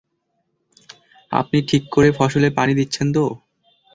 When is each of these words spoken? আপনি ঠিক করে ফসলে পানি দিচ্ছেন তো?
আপনি 1.31 1.57
ঠিক 1.69 1.83
করে 1.93 2.09
ফসলে 2.17 2.47
পানি 2.57 2.73
দিচ্ছেন 2.79 3.07
তো? 3.15 3.25